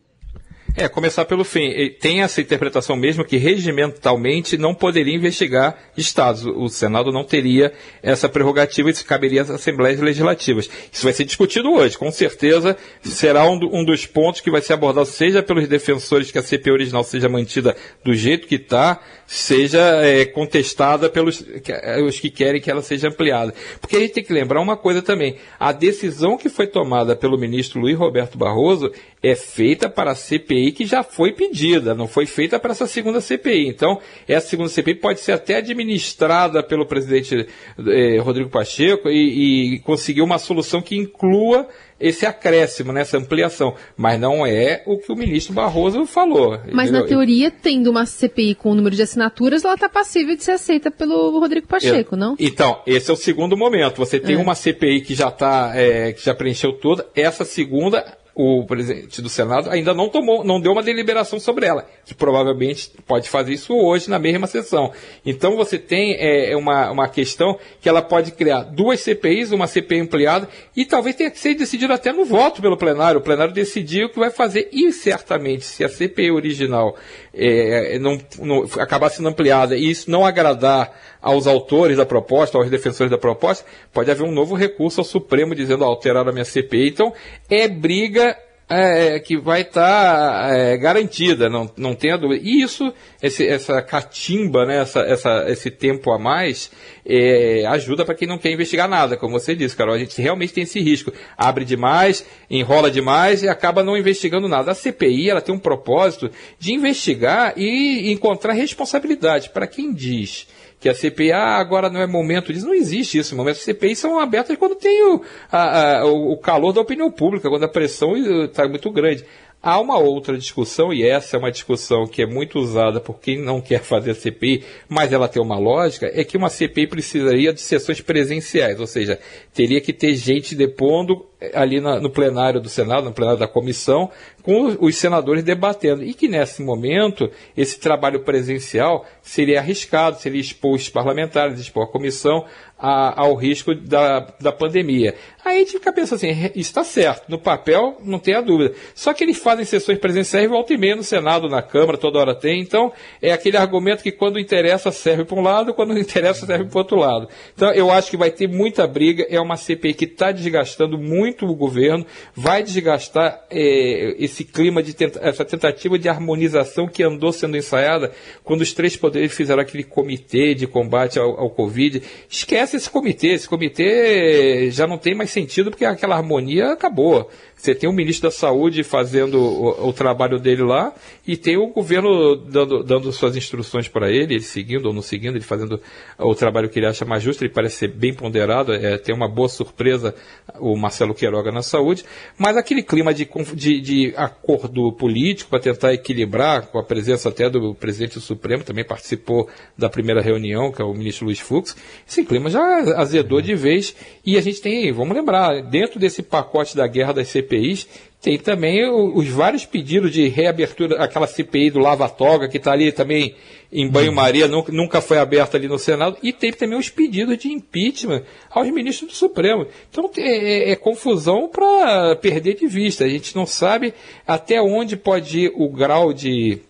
É, 0.78 0.90
começar 0.90 1.24
pelo 1.24 1.46
fim. 1.46 1.72
Tem 2.02 2.22
essa 2.22 2.42
interpretação 2.42 2.98
mesmo 2.98 3.24
que 3.24 3.38
regimentalmente 3.38 4.58
não 4.58 4.76
poderia 4.76 5.16
investigar 5.16 5.78
estados. 5.96 6.46
O 6.46 6.68
Senado 6.68 7.14
não 7.14 7.24
teria 7.24 7.72
essa 8.04 8.28
prerrogativa 8.28 8.90
e 8.90 8.94
caberia 8.96 9.42
às 9.42 9.50
assembleias 9.50 10.02
legislativas. 10.02 10.70
Isso 10.92 11.06
vai 11.06 11.14
ser 11.14 11.24
discutido 11.24 11.72
hoje. 11.72 11.98
Com 11.98 12.12
certeza 12.12 12.76
será 13.02 13.50
um, 13.50 13.58
um 13.72 13.86
dos 13.86 14.06
pontos 14.06 14.42
que 14.42 14.52
vai 14.52 14.62
ser 14.62 14.74
abordado, 14.74 15.08
seja 15.08 15.42
pelos 15.42 15.66
defensores 15.66 16.30
que 16.30 16.38
a 16.38 16.44
CPI 16.44 16.72
original 16.72 17.06
seja 17.06 17.30
mantida 17.30 17.74
do 18.04 18.14
jeito 18.14 18.46
que 18.46 18.56
está, 18.56 19.00
seja 19.26 19.80
é, 20.04 20.26
contestada 20.26 21.10
pelos 21.10 21.42
que, 21.42 21.72
é, 21.72 22.04
os 22.04 22.20
que 22.20 22.30
querem 22.30 22.60
que 22.60 22.70
ela 22.70 22.82
seja 22.82 23.08
ampliada. 23.08 23.54
Porque 23.80 23.96
a 23.96 24.00
gente 24.02 24.16
tem 24.16 24.24
que 24.26 24.34
lembrar 24.34 24.60
uma 24.60 24.76
coisa 24.76 25.02
também. 25.02 25.38
A 25.58 25.72
decisão 25.72 26.38
que 26.38 26.50
foi 26.50 26.68
tomada 26.68 27.16
pelo 27.16 27.38
ministro 27.38 27.80
Luiz 27.80 27.98
Roberto 27.98 28.38
Barroso 28.38 28.92
é 29.24 29.36
feita 29.36 29.90
para 29.90 30.12
a 30.12 30.16
CPI 30.16 30.65
que 30.72 30.86
já 30.86 31.04
foi 31.04 31.32
pedida, 31.32 31.94
não 31.94 32.08
foi 32.08 32.26
feita 32.26 32.60
para 32.60 32.72
essa 32.72 32.88
segunda 32.88 33.22
CPI. 33.22 33.68
Então, 33.68 34.00
essa 34.28 34.48
segunda 34.48 34.70
CPI 34.70 34.96
pode 34.96 35.20
ser 35.20 35.34
até 35.34 35.58
administrada 35.58 36.64
pelo 36.64 36.86
presidente 36.86 37.48
eh, 37.88 38.20
Rodrigo 38.20 38.50
Pacheco 38.50 39.10
e, 39.10 39.76
e 39.76 39.80
conseguir 39.80 40.22
uma 40.22 40.38
solução 40.38 40.82
que 40.82 40.96
inclua 40.96 41.68
esse 42.00 42.26
acréscimo, 42.26 42.92
né, 42.92 43.02
essa 43.02 43.18
ampliação. 43.18 43.76
Mas 43.96 44.20
não 44.20 44.46
é 44.46 44.84
o 44.86 44.98
que 44.98 45.12
o 45.12 45.16
ministro 45.16 45.54
Barroso 45.54 46.06
falou. 46.06 46.60
Mas 46.72 46.90
entendeu? 46.90 47.02
na 47.02 47.08
teoria, 47.08 47.52
tendo 47.52 47.90
uma 47.90 48.06
CPI 48.06 48.56
com 48.56 48.72
o 48.72 48.76
número 48.76 48.96
de 48.96 49.02
assinaturas, 49.02 49.64
ela 49.64 49.76
está 49.76 49.88
passível 49.88 50.36
de 50.36 50.44
ser 50.44 50.52
aceita 50.52 50.92
pelo 50.92 51.40
Rodrigo 51.40 51.68
Pacheco, 51.68 52.16
não? 52.16 52.36
Então, 52.40 52.82
esse 52.86 53.10
é 53.10 53.14
o 53.14 53.18
segundo 53.18 53.56
momento. 53.56 53.98
Você 53.98 54.20
tem 54.20 54.36
é. 54.36 54.38
uma 54.38 54.56
CPI 54.56 55.02
que 55.02 55.16
já 55.16 55.32
tá, 55.32 55.72
é, 55.76 56.12
que 56.12 56.24
já 56.24 56.36
preencheu 56.36 56.74
toda, 56.74 57.08
essa 57.16 57.46
segunda 57.46 58.06
o 58.36 58.66
presidente 58.66 59.22
do 59.22 59.30
Senado 59.30 59.70
ainda 59.70 59.94
não 59.94 60.10
tomou, 60.10 60.44
não 60.44 60.60
deu 60.60 60.74
uma 60.74 60.84
deliberação 60.84 61.40
sobre 61.40 61.66
ela, 61.66 61.88
que 62.06 62.14
provavelmente 62.14 62.92
pode 63.08 63.30
fazer 63.30 63.54
isso 63.54 63.74
hoje 63.74 64.10
na 64.10 64.20
mesma 64.20 64.46
sessão. 64.46 64.92
Então 65.26 65.56
você 65.56 65.80
tem 65.80 66.16
é, 66.16 66.52
é 66.52 66.58
uma, 66.58 66.92
uma 66.92 67.08
questão 67.08 67.58
que 67.80 67.88
ela 67.88 68.02
pode 68.02 68.34
criar 68.34 68.64
duas 68.64 69.00
CPIs, 69.00 69.54
uma 69.54 69.68
CPI 69.68 70.02
ampliada, 70.02 70.50
e 70.76 70.86
talvez 70.86 71.16
tenha 71.16 71.32
que 71.32 71.40
ser 71.40 71.54
decidido 71.54 71.94
até 71.94 72.12
no 72.12 72.26
voto 72.26 72.62
pelo 72.62 72.76
plenário. 72.76 73.22
O 73.22 73.24
plenário 73.24 73.54
decidiu 73.54 74.08
o 74.08 74.10
que 74.10 74.20
vai 74.20 74.30
fazer, 74.30 74.68
e 74.74 74.92
certamente, 74.92 75.64
se 75.64 75.86
a 75.86 75.88
CPI 75.88 76.32
original 76.32 76.98
é, 77.34 77.98
não, 78.00 78.20
não 78.40 78.64
acabar 78.82 79.10
sendo 79.10 79.30
ampliada 79.30 79.78
e 79.78 79.90
isso 79.90 80.12
não 80.12 80.26
agradar 80.26 80.92
aos 81.22 81.48
autores 81.48 81.98
da 81.98 82.06
proposta, 82.06 82.58
aos 82.58 82.70
defensores 82.70 83.10
da 83.10 83.18
proposta, 83.18 83.66
pode 83.92 84.12
haver 84.12 84.24
um 84.24 84.32
novo 84.32 84.56
recurso 84.56 85.02
ao 85.02 85.06
Supremo 85.06 85.56
dizendo 85.56 85.84
alterar 85.84 86.28
a 86.28 86.32
minha 86.32 86.46
CPI. 86.46 86.90
Então, 86.90 87.14
é 87.50 87.68
briga 87.68 88.25
é, 88.68 89.20
que 89.20 89.38
vai 89.38 89.62
estar 89.62 89.82
tá, 89.82 90.56
é, 90.56 90.78
garantida, 90.78 91.50
não, 91.50 91.70
não 91.78 91.94
tenha 91.94 92.18
dúvida. 92.18 92.42
E 92.44 92.62
isso, 92.62 92.92
esse, 93.22 93.48
essa 93.48 93.82
catimba, 93.82 94.66
né, 94.66 94.82
essa, 94.82 95.02
essa, 95.02 95.46
esse 95.48 95.70
tempo 95.70 96.12
a 96.12 96.18
mais, 96.18 96.72
é, 97.06 97.66
ajuda 97.68 98.04
para 98.04 98.16
quem 98.16 98.28
não 98.28 98.40
quer 98.40 98.52
investigar 98.52 98.90
nada, 98.90 99.18
como 99.18 99.40
você 99.40 99.56
disse, 99.56 99.76
Carol. 99.76 99.94
A 99.94 100.00
gente 100.00 100.20
realmente 100.20 100.54
tem 100.54 100.64
esse 100.64 100.80
risco. 100.80 101.14
Abre 101.38 101.64
demais, 101.64 102.26
enrola 102.50 102.90
demais 102.90 103.44
e 103.44 103.50
acaba 103.50 103.84
não 103.84 103.96
investigando 103.96 104.48
nada. 104.48 104.72
A 104.72 104.76
CPI 104.76 105.30
ela 105.30 105.42
tem 105.42 105.54
um 105.54 105.60
propósito 105.60 106.32
de 106.58 106.74
investigar 106.74 107.54
e 107.56 108.12
encontrar 108.12 108.54
responsabilidade. 108.54 109.50
Para 109.50 109.68
quem 109.68 109.94
diz 109.94 110.48
que 110.86 110.90
a 110.90 110.94
CPI, 110.94 111.32
ah, 111.32 111.58
agora 111.58 111.90
não 111.90 112.00
é 112.00 112.06
momento 112.06 112.54
disso. 112.54 112.68
Não 112.68 112.74
existe 112.76 113.18
isso. 113.18 113.36
Momentos 113.36 113.62
de 113.62 113.66
CPI 113.66 113.96
são 113.96 114.20
abertos 114.20 114.56
quando 114.56 114.76
tem 114.76 115.02
o, 115.02 115.20
a, 115.52 116.02
a, 116.02 116.06
o 116.06 116.38
calor 116.38 116.74
da 116.74 116.82
opinião 116.82 117.10
pública, 117.10 117.50
quando 117.50 117.64
a 117.64 117.68
pressão 117.68 118.16
está 118.46 118.68
muito 118.68 118.92
grande. 118.92 119.26
Há 119.64 119.80
uma 119.80 119.98
outra 119.98 120.38
discussão, 120.38 120.94
e 120.94 121.04
essa 121.04 121.38
é 121.38 121.40
uma 121.40 121.50
discussão 121.50 122.06
que 122.06 122.22
é 122.22 122.28
muito 122.28 122.60
usada 122.60 123.00
por 123.00 123.20
quem 123.20 123.42
não 123.42 123.60
quer 123.60 123.82
fazer 123.82 124.14
CPI, 124.14 124.64
mas 124.88 125.12
ela 125.12 125.28
tem 125.28 125.42
uma 125.42 125.58
lógica, 125.58 126.06
é 126.14 126.24
que 126.24 126.38
uma 126.38 126.52
CPI 126.52 126.86
precisaria 126.86 127.52
de 127.52 127.62
sessões 127.62 128.00
presenciais, 128.00 128.80
ou 128.80 128.86
seja, 128.86 129.18
teria 129.56 129.82
que 129.82 129.92
ter 129.92 130.14
gente 130.14 130.54
depondo 130.54 131.26
ali 131.54 131.80
na, 131.80 132.00
no 132.00 132.10
plenário 132.10 132.62
do 132.62 132.70
Senado, 132.70 133.06
no 133.06 133.14
plenário 133.14 133.40
da 133.40 133.48
comissão, 133.48 134.10
com 134.42 134.78
os 134.80 134.96
senadores 134.96 135.44
debatendo. 135.44 136.04
E 136.04 136.14
que 136.14 136.28
nesse 136.28 136.62
momento, 136.62 137.30
esse 137.58 137.80
trabalho 137.80 138.22
presencial 138.24 139.06
seria 139.22 139.60
arriscado, 139.60 140.18
seria 140.18 140.40
expor 140.40 140.76
os 140.76 140.88
parlamentares, 140.88 141.60
expor 141.60 141.84
a 141.84 141.92
comissão 141.92 142.46
a, 142.78 143.22
ao 143.22 143.36
risco 143.36 143.74
da, 143.74 144.28
da 144.40 144.52
pandemia. 144.52 145.16
Aí 145.44 145.58
a 145.58 145.60
gente 145.60 145.74
fica 145.74 145.94
pensando 145.94 146.18
assim, 146.18 146.52
está 146.56 146.84
certo, 146.84 147.30
no 147.30 147.40
papel 147.40 147.98
não 148.04 148.20
tem 148.20 148.36
a 148.36 148.42
dúvida. 148.42 148.74
Só 148.94 149.14
que 149.14 149.24
eles 149.24 149.38
fazem 149.38 149.66
sessões 149.66 149.98
presenciais 149.98 150.50
volta 150.50 150.74
e 150.74 150.78
meia 150.78 150.96
no 150.96 151.04
Senado, 151.04 151.50
na 151.50 151.62
Câmara, 151.62 151.98
toda 151.98 152.20
hora 152.20 152.36
tem. 152.36 152.62
Então, 152.62 152.92
é 153.22 153.32
aquele 153.32 153.58
argumento 153.58 154.04
que 154.04 154.12
quando 154.12 154.40
interessa 154.40 154.92
serve 154.92 155.26
para 155.26 155.38
um 155.38 155.42
lado, 155.42 155.74
quando 155.74 155.94
não 155.94 156.00
interessa 156.00 156.46
serve 156.46 156.66
para 156.66 156.76
o 156.76 156.80
outro 156.80 156.98
lado. 156.98 157.28
Então, 157.54 157.72
eu 157.74 157.92
acho 157.92 158.12
que 158.12 158.18
vai 158.18 158.30
ter 158.30 158.48
muita 158.48 158.86
briga. 158.86 159.26
É 159.30 159.40
uma 159.40 159.58
CPI 159.58 159.94
que 159.94 160.06
está 160.06 160.32
desgastando 160.32 160.98
muito 160.98 161.35
o 161.44 161.56
governo, 161.56 162.06
vai 162.36 162.64
desgastar 162.64 163.44
é, 163.50 164.16
esse 164.18 164.46
clima 164.46 164.82
de 164.82 164.94
tenta 164.94 165.20
essa 165.22 165.44
tentativa 165.44 165.98
de 165.98 166.08
harmonização 166.08 166.88
que 166.88 167.04
andou 167.04 167.32
sendo 167.32 167.58
ensaiada 167.58 168.12
quando 168.44 168.62
os 168.62 168.74
três 168.74 168.96
poderes 168.96 169.34
fizeram 169.34 169.62
aquele 169.62 169.84
comitê 169.84 170.54
de 170.54 170.68
combate 170.68 171.20
ao, 171.20 171.40
ao 171.40 171.50
Covid. 171.50 172.02
Esquece 172.30 172.78
esse 172.78 172.90
comitê, 172.90 173.30
esse 173.30 173.50
comitê 173.50 174.70
já 174.72 174.88
não 174.88 174.98
tem 174.98 175.16
mais 175.16 175.32
sentido 175.32 175.72
porque 175.72 175.86
aquela 175.86 176.16
harmonia 176.16 176.72
acabou. 176.72 177.30
Você 177.56 177.74
tem 177.74 177.90
o 177.90 177.94
ministro 177.94 178.30
da 178.30 178.36
Saúde 178.36 178.84
fazendo 178.84 179.40
o, 179.42 179.90
o 179.90 179.94
trabalho 179.94 180.38
dele 180.38 180.62
lá 180.62 180.94
e 181.26 181.36
tem 181.36 181.58
o 181.58 181.68
governo 181.68 182.36
dando, 182.36 182.84
dando 182.84 183.12
suas 183.12 183.36
instruções 183.36 183.88
para 183.88 184.12
ele, 184.12 184.36
ele 184.36 184.42
seguindo 184.42 184.86
ou 184.86 184.94
não 184.94 185.02
seguindo, 185.02 185.36
ele 185.36 185.44
fazendo 185.44 185.82
o 186.20 186.36
trabalho 186.36 186.70
que 186.70 186.78
ele 186.78 186.86
acha 186.86 187.06
mais 187.06 187.24
justo, 187.24 187.44
ele 187.44 187.54
parece 187.54 187.78
ser 187.78 187.88
bem 187.88 188.14
ponderado, 188.14 188.74
é, 188.74 188.98
tem 188.98 189.16
uma 189.16 189.28
boa 189.28 189.50
surpresa 189.50 190.14
o 190.60 190.76
Marcelo 190.76 191.14
Queiroga 191.26 191.52
na 191.52 191.64
saúde, 191.64 192.06
mas 192.38 192.56
aquele 192.56 192.84
clima 192.84 193.14
de, 193.14 193.28
de, 193.56 193.82
de 193.82 194.14
acordo 194.16 194.92
político 194.94 195.50
para 195.50 195.60
tentar 195.60 195.94
equilibrar, 195.94 196.68
com 196.68 196.78
a 196.78 196.84
presença 196.84 197.30
até 197.30 197.50
do 197.50 197.74
presidente 197.74 198.14
do 198.14 198.22
Supremo, 198.22 198.64
também 198.64 198.86
participou 198.86 199.50
da 199.76 199.90
primeira 199.90 200.22
reunião, 200.22 200.72
que 200.72 200.82
é 200.82 200.86
o 200.86 200.94
ministro 200.94 201.26
Luiz 201.26 201.40
Fux, 201.40 201.76
esse 202.08 202.24
clima 202.24 202.50
já 202.50 202.62
azedou 202.96 203.42
de 203.42 203.56
vez 203.56 203.96
e 204.24 204.38
a 204.38 204.42
gente 204.42 204.62
tem, 204.62 204.92
vamos 204.94 205.16
lembrar, 205.16 205.64
dentro 205.64 206.00
desse 206.00 206.22
pacote 206.22 206.76
da 206.78 206.86
guerra 206.88 207.14
das 207.14 207.28
CPIs, 207.30 207.88
tem 208.26 208.40
também 208.40 208.90
os 208.90 209.28
vários 209.30 209.68
pedidos 209.68 210.12
de 210.12 210.28
reabertura, 210.28 210.96
aquela 210.96 211.28
CPI 211.28 211.70
do 211.70 211.78
Lava 211.78 212.10
Toga, 212.10 212.50
que 212.50 212.58
está 212.58 212.72
ali 212.72 212.92
também 212.92 213.36
em 213.72 213.88
banho-maria, 213.88 214.48
nunca, 214.48 214.72
nunca 214.72 215.00
foi 215.00 215.20
aberta 215.20 215.58
ali 215.58 215.68
no 215.68 215.78
Senado, 215.78 216.18
e 216.24 216.34
teve 216.34 216.58
também 216.58 216.76
os 216.76 216.90
pedidos 216.90 217.38
de 217.38 217.50
impeachment 217.50 218.24
aos 218.50 218.68
ministros 218.72 219.12
do 219.12 219.16
Supremo. 219.16 219.68
Então 219.92 220.10
é, 220.18 220.70
é, 220.70 220.72
é 220.72 220.76
confusão 220.76 221.48
para 221.48 222.16
perder 222.16 222.56
de 222.56 222.66
vista. 222.66 223.06
A 223.06 223.08
gente 223.08 223.36
não 223.36 223.46
sabe 223.46 223.94
até 224.26 224.60
onde 224.60 224.98
pode 224.98 225.42
ir 225.42 225.54
o 225.54 225.70
grau 225.70 226.12
de 226.12 226.62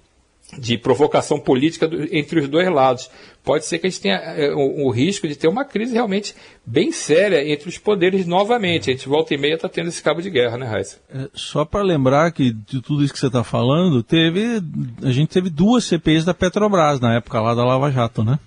de 0.58 0.78
provocação 0.78 1.40
política 1.40 1.88
do, 1.88 2.08
entre 2.16 2.40
os 2.40 2.48
dois 2.48 2.70
lados. 2.72 3.10
Pode 3.44 3.66
ser 3.66 3.78
que 3.78 3.88
a 3.88 3.90
gente 3.90 4.02
tenha 4.02 4.16
é, 4.16 4.54
o, 4.54 4.86
o, 4.86 4.90
risco 4.90 5.28
de 5.28 5.36
ter 5.36 5.48
uma 5.48 5.66
crise 5.66 5.94
realmente 5.94 6.36
bem 6.66 6.92
séria 6.92 7.48
entre 7.48 7.70
os 7.70 7.78
poderes 7.78 8.26
novamente. 8.26 8.90
A 8.90 8.94
gente 8.94 9.08
volta 9.08 9.34
e 9.34 9.38
meia 9.38 9.56
está 9.56 9.70
tendo 9.70 9.90
esse 9.90 10.02
cabo 10.02 10.22
de 10.22 10.30
guerra, 10.30 10.58
né, 10.58 10.66
Raíssa? 10.66 10.98
É, 11.14 11.30
só 11.34 11.66
para 11.66 11.84
lembrar 11.84 12.32
que 12.32 12.52
de 12.52 12.82
tudo 12.82 13.04
isso 13.04 13.14
que 13.14 13.20
você 13.20 13.28
está 13.28 13.44
falando, 13.44 14.02
teve 14.02 14.62
a 15.04 15.12
gente 15.12 15.30
teve 15.30 15.50
duas 15.50 15.84
CPIs 15.86 16.26
da 16.26 16.34
Petrobras 16.34 17.00
na 17.00 17.16
época 17.16 17.42
lá 17.42 17.54
da 17.54 17.66
Lava 17.66 17.92
Jato, 17.92 18.24
né? 18.24 18.40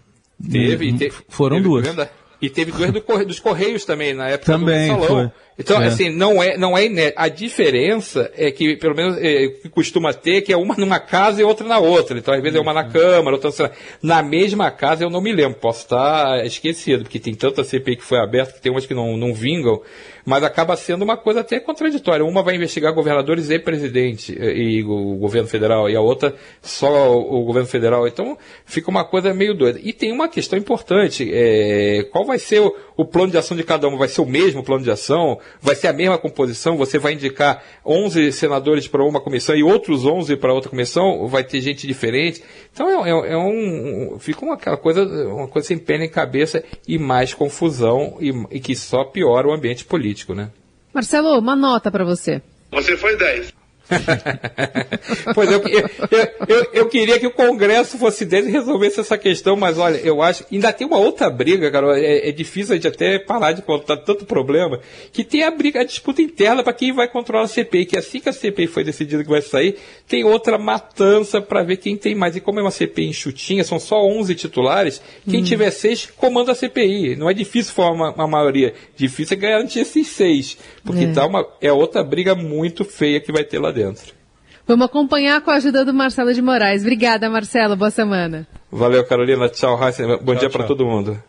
Teve, 0.51 0.89
e, 0.89 0.93
te, 0.97 1.11
foram 1.29 1.57
teve, 1.57 1.69
duas. 1.69 2.09
E 2.41 2.49
teve 2.49 2.71
duas 2.71 2.93
do, 2.93 3.25
dos 3.25 3.41
Correios 3.41 3.85
também, 3.85 4.15
na 4.15 4.29
época 4.29 4.53
também, 4.53 4.97
do 4.97 5.03
Foi. 5.03 5.31
Então, 5.59 5.83
é. 5.83 5.87
assim, 5.87 6.09
não 6.09 6.41
é, 6.43 6.57
não 6.57 6.79
é 6.79 6.87
inédito. 6.87 7.15
A 7.17 7.29
diferença 7.29 8.31
é 8.37 8.51
que, 8.53 8.77
pelo 8.77 8.95
menos, 8.95 9.17
é, 9.19 9.49
que 9.49 9.69
costuma 9.69 10.13
ter, 10.13 10.43
que 10.43 10.53
é 10.53 10.57
uma 10.57 10.77
numa 10.77 11.01
casa 11.01 11.41
e 11.41 11.45
outra 11.45 11.67
na 11.67 11.79
outra. 11.79 12.17
Então, 12.17 12.33
às 12.33 12.41
vezes 12.41 12.57
é 12.57 12.61
uma 12.61 12.73
na 12.73 12.85
Câmara, 12.85 13.37
outra 13.37 13.51
na 14.01 14.23
mesma 14.23 14.71
casa, 14.71 15.03
eu 15.03 15.11
não 15.11 15.21
me 15.21 15.33
lembro. 15.33 15.59
Posso 15.59 15.83
estar 15.83 16.47
esquecido, 16.47 17.03
porque 17.03 17.19
tem 17.19 17.35
tanta 17.35 17.65
CPI 17.65 17.97
que 17.97 18.05
foi 18.05 18.19
aberta 18.19 18.53
que 18.53 18.61
tem 18.61 18.71
umas 18.71 18.87
que 18.87 18.95
não, 18.95 19.17
não 19.17 19.35
vingam 19.35 19.83
mas 20.29 20.45
acaba 20.45 20.77
sendo 20.77 21.03
uma 21.03 21.17
coisa 21.17 21.41
até 21.41 21.59
contraditória. 21.59 22.23
Uma 22.23 22.43
vai 22.43 22.55
investigar 22.55 22.93
governadores 22.93 23.49
e 23.49 23.59
presidente 23.59 24.39
e 24.39 24.85
o 24.85 25.17
governo 25.17 25.49
federal, 25.49 25.89
e 25.89 25.97
a 25.97 26.03
outra 26.03 26.35
só 26.61 27.17
o 27.17 27.43
governo 27.45 27.67
federal. 27.67 28.07
Então 28.07 28.37
fica 28.67 28.91
uma 28.91 29.07
coisa 29.07 29.33
meio 29.33 29.55
doida. 29.55 29.81
E 29.83 29.91
tem 29.91 30.13
uma 30.13 30.29
questão 30.29 30.59
importante: 30.59 31.31
é, 31.33 32.07
qual 32.13 32.27
vai 32.27 32.39
ser 32.39 32.61
o, 32.61 32.77
o, 32.95 33.07
plano 33.07 33.31
de 33.31 33.39
ação 33.39 33.57
de 33.57 33.65
cada 33.65 33.89
um? 33.89 33.97
Vai 33.97 34.09
ser 34.09 34.21
o 34.21 34.27
mesmo 34.27 34.63
plano 34.63 34.85
de 34.85 34.91
ação? 34.91 35.39
Vai 35.61 35.75
ser 35.75 35.89
a 35.89 35.93
mesma 35.93 36.19
composição? 36.19 36.77
Você 36.77 36.99
vai 36.99 37.13
indicar 37.13 37.63
11 37.85 38.33
senadores 38.33 38.89
para 38.89 39.05
uma 39.05 39.21
comissão 39.21 39.55
e 39.55 39.63
outros 39.63 40.05
11 40.05 40.37
para 40.37 40.53
outra 40.53 40.71
comissão? 40.71 41.27
Vai 41.29 41.45
ter 41.45 41.61
gente 41.61 41.87
diferente? 41.87 42.43
Então 42.73 43.05
é, 43.05 43.11
é, 43.11 43.33
é 43.33 43.37
um. 43.37 44.19
Fica 44.19 44.45
uma, 44.45 44.55
aquela 44.55 44.77
coisa, 44.77 45.05
uma 45.05 45.49
coisa 45.49 45.69
sem 45.69 45.79
pena 45.79 46.05
em 46.05 46.11
cabeça 46.11 46.65
e 46.87 46.99
mais 46.99 47.35
confusão 47.35 48.17
e, 48.21 48.33
e 48.51 48.61
que 48.61 48.75
só 48.75 49.05
piora 49.05 49.49
o 49.49 49.53
ambiente 49.53 49.85
político 49.85 49.99
político, 49.99 50.35
né? 50.35 50.51
Marcelo, 50.95 51.39
uma 51.39 51.57
nota 51.57 51.91
para 51.91 52.05
você. 52.05 52.41
Você 52.71 52.97
foi 52.97 53.17
10. 53.17 53.53
pois 55.35 55.51
eu, 55.51 55.63
eu, 55.63 55.89
eu, 56.49 56.67
eu, 56.73 56.89
queria 56.89 57.19
que 57.19 57.27
o 57.27 57.31
Congresso 57.31 57.97
fosse 57.99 58.25
dele 58.25 58.49
e 58.49 58.53
resolvesse 58.53 59.01
essa 59.01 59.17
questão, 59.17 59.57
mas 59.57 59.79
olha, 59.79 59.97
eu 59.99 60.23
acho. 60.23 60.45
Ainda 60.53 60.73
tem 60.73 60.87
uma 60.87 60.99
outra 60.99 61.31
briga, 61.31 61.71
cara. 61.71 61.99
É, 61.99 62.29
é 62.29 62.33
difícil 62.33 62.73
a 62.73 62.77
gente 62.77 62.89
até 62.89 63.19
parar 63.19 63.53
de 63.53 63.63
contar 63.63 63.97
tanto 63.99 64.25
problema. 64.25 64.81
Que 65.13 65.25
tem 65.25 65.43
a 65.43 65.51
briga, 65.51 65.81
a 65.81 65.85
disputa 65.85 66.21
interna 66.21 66.63
para 66.63 66.73
quem 66.73 66.93
vai 66.93 67.09
controlar 67.09 67.45
a 67.45 67.49
CPI. 67.49 67.87
Que 67.87 67.99
assim 67.99 68.21
que 68.21 68.29
a 68.29 68.33
CPI 68.33 68.67
foi 68.67 68.85
decidida 68.85 69.23
que 69.23 69.31
vai 69.31 69.43
sair, 69.43 69.77
tem 70.07 70.25
outra 70.25 70.59
matança 70.59 71.41
para 71.41 71.63
ver 71.63 71.79
quem 71.79 71.97
tem 71.97 72.15
mais. 72.15 72.37
E 72.37 72.41
como 72.41 72.59
é 72.59 72.63
uma 72.63 72.71
CPI 72.71 73.09
enxutinha, 73.09 73.65
são 73.65 73.79
só 73.79 74.05
11 74.05 74.35
titulares, 74.35 75.01
quem 75.29 75.41
hum. 75.41 75.45
tiver 75.45 75.71
seis 75.71 76.09
comanda 76.17 76.53
a 76.53 76.55
CPI. 76.55 77.17
Não 77.17 77.31
é 77.31 77.35
difícil 77.35 77.73
formar 77.73 78.11
uma, 78.11 78.15
uma 78.15 78.27
maioria. 78.27 78.75
Difícil 78.97 79.37
é 79.37 79.41
garantir 79.41 79.81
esses 79.81 80.07
seis. 80.09 80.59
Porque 80.85 81.05
é. 81.05 81.13
Tá 81.13 81.27
uma, 81.27 81.47
é 81.61 81.73
outra 81.73 82.03
briga 82.03 82.35
muito 82.35 82.85
feia 82.85 83.21
que 83.21 83.33
vai 83.33 83.45
ter 83.45 83.59
lá 83.59 83.71
dentro. 83.79 84.13
Vamos 84.67 84.85
acompanhar 84.85 85.41
com 85.41 85.51
a 85.51 85.55
ajuda 85.55 85.85
do 85.85 85.95
Marcelo 85.95 86.33
de 86.35 86.43
Moraes. 86.43 86.83
Obrigada, 86.83 87.31
Marcelo. 87.31 87.75
Boa 87.75 87.91
semana. 87.91 88.47
Valeu, 88.71 89.05
Carolina. 89.07 89.49
Tchau, 89.49 89.77
Raíssa. 89.77 90.07
Bom 90.19 90.33
tchau, 90.33 90.35
dia 90.35 90.51
para 90.51 90.65
todo 90.65 90.85
mundo. 90.85 91.23